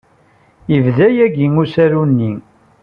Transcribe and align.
Yebda-d 0.71 1.13
yagi 1.17 1.47
usaru-nni. 1.63 2.33